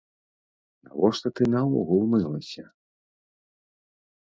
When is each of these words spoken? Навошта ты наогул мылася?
Навошта 0.87 1.27
ты 1.41 1.49
наогул 1.53 2.01
мылася? 2.15 2.65